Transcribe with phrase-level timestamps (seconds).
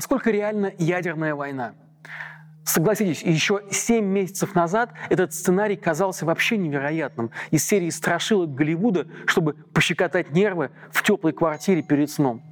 [0.00, 1.74] Насколько реальна ядерная война?
[2.64, 7.32] Согласитесь, еще 7 месяцев назад этот сценарий казался вообще невероятным.
[7.50, 12.42] Из серии страшилок Голливуда, чтобы пощекотать нервы в теплой квартире перед сном.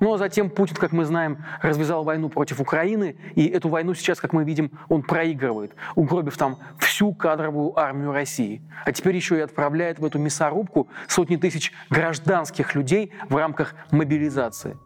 [0.00, 4.18] Ну а затем Путин, как мы знаем, развязал войну против Украины, и эту войну сейчас,
[4.18, 8.60] как мы видим, он проигрывает, угробив там всю кадровую армию России.
[8.84, 14.76] А теперь еще и отправляет в эту мясорубку сотни тысяч гражданских людей в рамках мобилизации.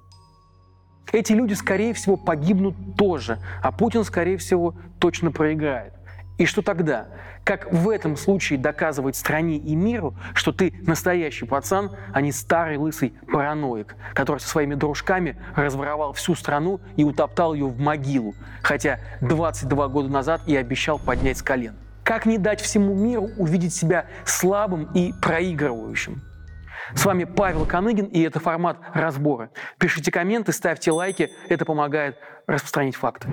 [1.11, 5.95] Эти люди, скорее всего, погибнут тоже, а Путин, скорее всего, точно проиграет.
[6.39, 7.09] И что тогда?
[7.45, 12.79] Как в этом случае доказывать стране и миру, что ты настоящий пацан, а не старый
[12.79, 19.01] лысый параноик, который со своими дружками разворовал всю страну и утоптал ее в могилу, хотя
[19.21, 21.75] 22 года назад и обещал поднять с колен?
[22.05, 26.23] Как не дать всему миру увидеть себя слабым и проигрывающим?
[26.95, 29.51] С вами Павел Коныгин, и это формат разбора.
[29.79, 33.29] Пишите комменты, ставьте лайки, это помогает распространить факты.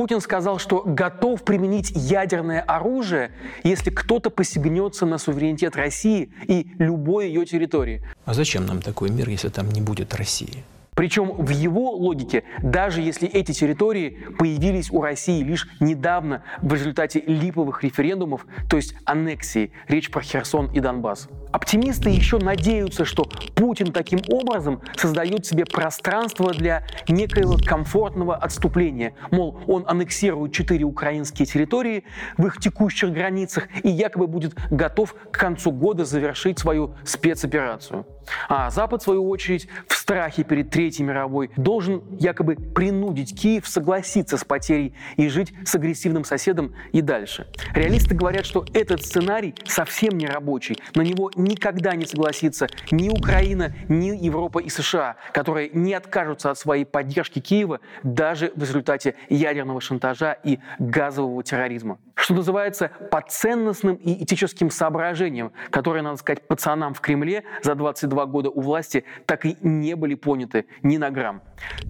[0.00, 3.32] Путин сказал, что готов применить ядерное оружие,
[3.64, 8.02] если кто-то посягнется на суверенитет России и любой ее территории.
[8.24, 10.64] А зачем нам такой мир, если там не будет России?
[11.00, 17.22] Причем в его логике, даже если эти территории появились у России лишь недавно в результате
[17.26, 21.30] липовых референдумов, то есть аннексии, речь про Херсон и Донбасс.
[21.52, 29.14] Оптимисты еще надеются, что Путин таким образом создает себе пространство для некоего комфортного отступления.
[29.30, 32.04] Мол, он аннексирует четыре украинские территории
[32.36, 38.04] в их текущих границах и якобы будет готов к концу года завершить свою спецоперацию.
[38.48, 44.36] А Запад, в свою очередь, в страхе перед Третьей мировой должен якобы принудить Киев согласиться
[44.36, 47.46] с потерей и жить с агрессивным соседом и дальше.
[47.74, 50.78] Реалисты говорят, что этот сценарий совсем не рабочий.
[50.94, 56.58] На него никогда не согласится ни Украина, ни Европа и США, которые не откажутся от
[56.58, 61.98] своей поддержки Киева даже в результате ядерного шантажа и газового терроризма.
[62.20, 68.26] Что называется, по ценностным и этическим соображениям, которые, надо сказать, пацанам в Кремле за 22
[68.26, 71.40] года у власти так и не были поняты ни на грамм.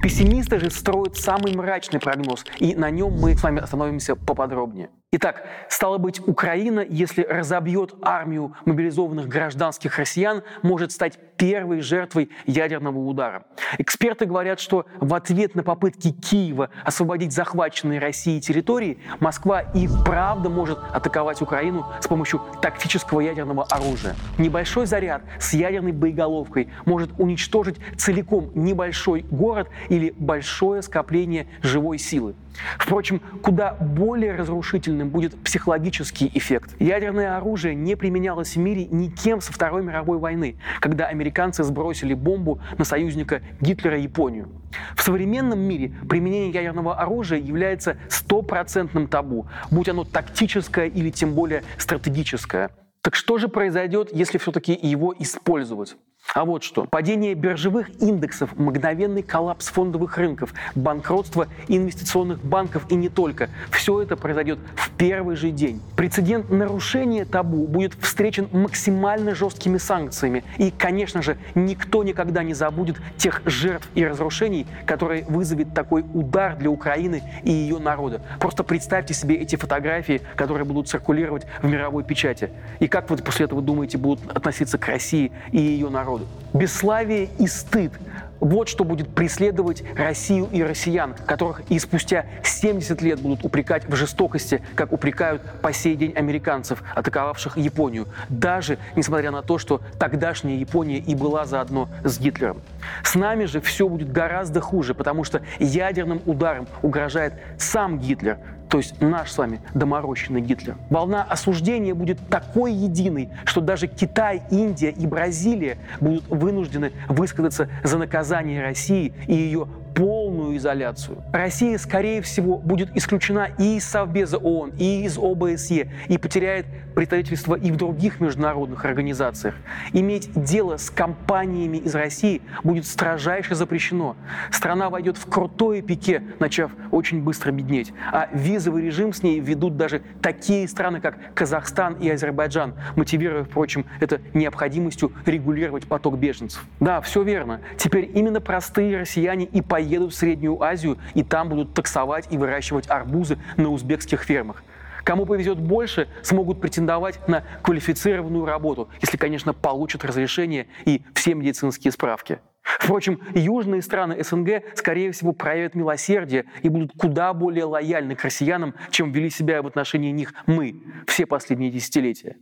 [0.01, 4.91] Пессимисты же строят самый мрачный прогноз, и на нем мы с вами остановимся поподробнее.
[5.13, 12.99] Итак, стало быть, Украина, если разобьет армию мобилизованных гражданских россиян, может стать первой жертвой ядерного
[12.99, 13.43] удара.
[13.79, 20.49] Эксперты говорят, что в ответ на попытки Киева освободить захваченные Россией территории, Москва и правда
[20.49, 24.15] может атаковать Украину с помощью тактического ядерного оружия.
[24.39, 32.37] Небольшой заряд с ядерной боеголовкой может уничтожить целиком небольшой город или большое скопление живой силы.
[32.79, 36.75] Впрочем, куда более разрушительным будет психологический эффект.
[36.79, 42.61] Ядерное оружие не применялось в мире никем со Второй мировой войны, когда американцы сбросили бомбу
[42.79, 44.49] на союзника Гитлера Японию.
[44.97, 51.63] В современном мире применение ядерного оружия является стопроцентным табу, будь оно тактическое или тем более
[51.79, 52.71] стратегическое.
[53.03, 55.97] Так что же произойдет, если все-таки его использовать?
[56.33, 56.85] А вот что.
[56.85, 63.51] Падение биржевых индексов, мгновенный коллапс фондовых рынков, банкротство инвестиционных банков и не только.
[63.73, 65.83] Все это произойдет в первый же день.
[65.97, 70.45] Прецедент нарушения табу будет встречен максимально жесткими санкциями.
[70.57, 76.57] И, конечно же, никто никогда не забудет тех жертв и разрушений, которые вызовет такой удар
[76.57, 78.23] для Украины и ее народа.
[78.39, 82.51] Просто представьте себе эти фотографии, которые будут циркулировать в мировой печати.
[82.79, 86.20] И как вы после этого думаете будут относиться к России и ее народу?
[86.21, 86.29] Народу.
[86.53, 87.93] Бесславие и стыд–
[88.41, 93.95] вот что будет преследовать Россию и россиян, которых и спустя 70 лет будут упрекать в
[93.95, 100.57] жестокости, как упрекают по сей день американцев, атаковавших Японию, даже несмотря на то, что тогдашняя
[100.57, 102.63] Япония и была заодно с Гитлером.
[103.05, 108.39] С нами же все будет гораздо хуже, потому что ядерным ударом угрожает сам Гитлер,
[108.71, 110.77] то есть наш с вами доморощенный Гитлер.
[110.91, 117.99] Волна осуждения будет такой единой, что даже Китай, Индия и Бразилия будут вынуждены высказаться за
[117.99, 121.23] наказание России и ее полную изоляцию.
[121.33, 127.55] Россия, скорее всего, будет исключена и из Совбеза ООН, и из ОБСЕ, и потеряет представительство
[127.55, 129.55] и в других международных организациях.
[129.93, 134.17] Иметь дело с компаниями из России будет строжайше запрещено.
[134.51, 137.93] Страна войдет в крутое пике, начав очень быстро беднеть.
[138.13, 143.87] А визовый режим с ней ведут даже такие страны, как Казахстан и Азербайджан, мотивируя, впрочем,
[144.01, 146.65] это необходимостью регулировать поток беженцев.
[146.81, 147.61] Да, все верно.
[147.77, 152.37] Теперь именно простые россияне и по поедут в Среднюю Азию и там будут таксовать и
[152.37, 154.63] выращивать арбузы на узбекских фермах.
[155.05, 161.93] Кому повезет больше, смогут претендовать на квалифицированную работу, если, конечно, получат разрешение и все медицинские
[161.93, 162.41] справки.
[162.63, 168.75] Впрочем, южные страны СНГ, скорее всего, проявят милосердие и будут куда более лояльны к россиянам,
[168.91, 172.37] чем вели себя в отношении них мы все последние десятилетия.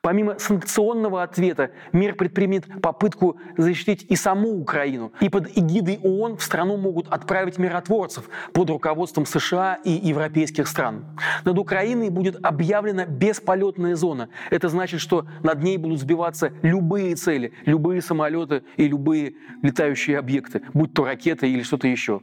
[0.00, 5.12] Помимо санкционного ответа, мир предпримет попытку защитить и саму Украину.
[5.20, 11.04] И под эгидой ООН в страну могут отправить миротворцев под руководством США и европейских стран.
[11.44, 14.28] Над Украиной будет объявлена бесполетная зона.
[14.50, 20.62] Это значит, что над ней будут сбиваться любые цели, любые самолеты и любые летающие объекты,
[20.74, 22.20] будь то ракеты или что-то еще.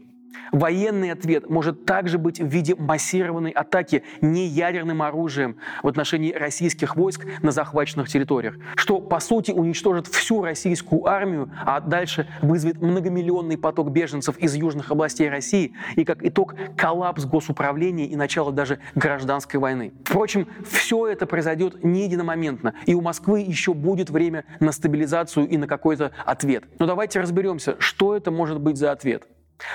[0.53, 7.25] Военный ответ может также быть в виде массированной атаки неядерным оружием в отношении российских войск
[7.41, 13.89] на захваченных территориях, что по сути уничтожит всю российскую армию, а дальше вызовет многомиллионный поток
[13.89, 19.93] беженцев из южных областей России и как итог коллапс госуправления и начало даже гражданской войны.
[20.05, 25.57] Впрочем, все это произойдет не единомоментно, и у Москвы еще будет время на стабилизацию и
[25.57, 26.65] на какой-то ответ.
[26.77, 29.27] Но давайте разберемся, что это может быть за ответ.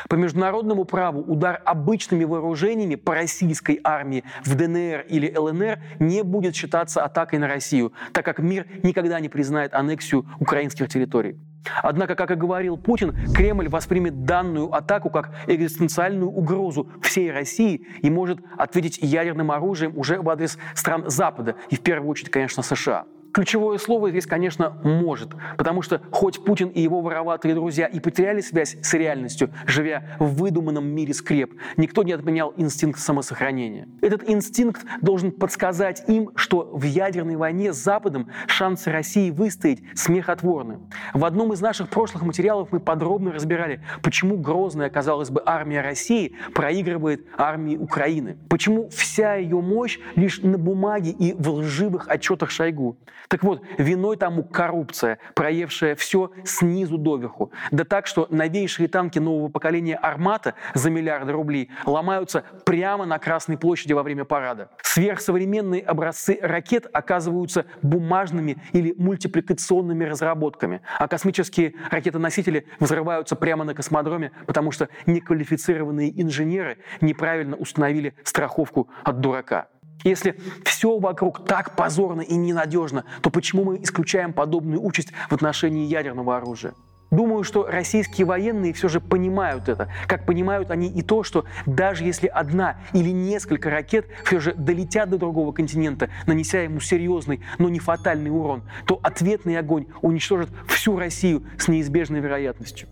[0.08, 6.54] По международному праву удар обычными вооружениями по российской армии в ДНР или ЛНР не будет
[6.54, 11.36] считаться атакой на Россию, так как мир никогда не признает аннексию украинских территорий.
[11.82, 18.10] Однако, как и говорил Путин, Кремль воспримет данную атаку как экзистенциальную угрозу всей России и
[18.10, 23.04] может ответить ядерным оружием уже в адрес стран Запада, и в первую очередь, конечно, США.
[23.32, 28.40] Ключевое слово здесь, конечно, «может», потому что хоть Путин и его вороватые друзья и потеряли
[28.40, 33.88] связь с реальностью, живя в выдуманном мире скреп, никто не отменял инстинкт самосохранения.
[34.00, 40.80] Этот инстинкт должен подсказать им, что в ядерной войне с Западом шансы России выстоять смехотворны.
[41.14, 46.34] В одном из наших прошлых материалов мы подробно разбирали, почему грозная, казалось бы, армия России
[46.54, 52.96] проигрывает армии Украины, почему вся ее мощь лишь на бумаге и в лживых отчетах Шойгу.
[53.28, 57.52] Так вот, виной тому коррупция, проевшая все снизу доверху.
[57.70, 63.58] Да так, что новейшие танки нового поколения «Армата» за миллиарды рублей ломаются прямо на Красной
[63.58, 64.70] площади во время парада.
[64.82, 74.32] Сверхсовременные образцы ракет оказываются бумажными или мультипликационными разработками, а космические ракетоносители взрываются прямо на космодроме,
[74.46, 79.68] потому что неквалифицированные инженеры неправильно установили страховку от дурака.
[80.04, 85.86] Если все вокруг так позорно и ненадежно, то почему мы исключаем подобную участь в отношении
[85.86, 86.74] ядерного оружия?
[87.10, 92.04] Думаю, что российские военные все же понимают это, как понимают они и то, что даже
[92.04, 97.70] если одна или несколько ракет все же долетят до другого континента, нанеся ему серьезный, но
[97.70, 102.88] не фатальный урон, то ответный огонь уничтожит всю Россию с неизбежной вероятностью.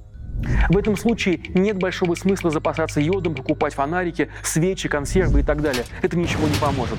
[0.69, 5.85] В этом случае нет большого смысла запасаться йодом, покупать фонарики, свечи, консервы и так далее.
[6.03, 6.99] Это ничего не поможет.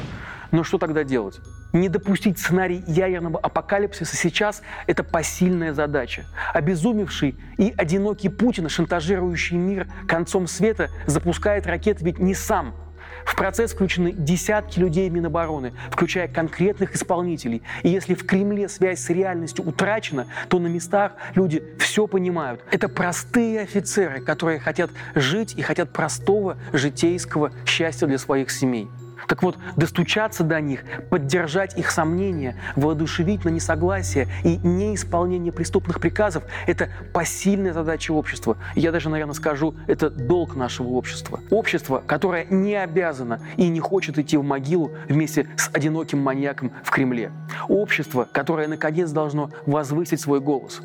[0.52, 1.40] Но что тогда делать?
[1.74, 6.26] Не допустить сценарий ядерного апокалипсиса сейчас– это посильная задача.
[6.54, 12.74] Обезумевший и одинокий Путин, шантажирующий мир концом света, запускает ракеты ведь не сам–
[13.26, 17.62] в процесс включены десятки людей Минобороны, включая конкретных исполнителей.
[17.84, 22.62] И если в Кремле связь с реальностью утрачена, то на местах люди все понимают.
[22.72, 28.88] Это простые офицеры, которые хотят жить и хотят простого житейского счастья для своих семей.
[29.28, 36.44] Так вот, достучаться до них, поддержать их сомнения, воодушевить на несогласие и неисполнение преступных приказов–
[36.68, 38.58] это посильная задача общества.
[38.76, 41.40] Я даже, наверное, скажу, это долг нашего общества.
[41.50, 46.92] Общество, которое не обязано и не хочет идти в могилу вместе с одиноким маньяком в
[46.92, 47.32] Кремле.
[47.68, 50.82] Общество, которое, наконец, должно возвысить свой голос.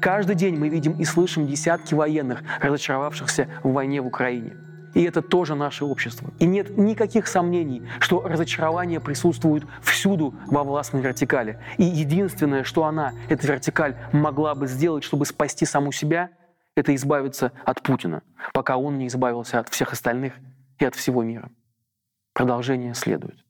[0.00, 4.52] Каждый день мы видим и слышим десятки военных, разочаровавшихся в войне в Украине.
[4.94, 6.30] И это тоже наше общество.
[6.38, 11.58] И нет никаких сомнений, что разочарование присутствует всюду во властной вертикали.
[11.78, 16.30] И единственное, что она, эта вертикаль, могла бы сделать, чтобы спасти саму себя,
[16.76, 20.34] это избавиться от Путина, пока он не избавился от всех остальных
[20.78, 21.50] и от всего мира.
[22.32, 23.44] Продолжение следует.